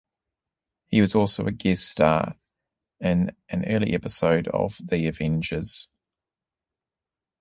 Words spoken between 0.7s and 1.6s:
He was also a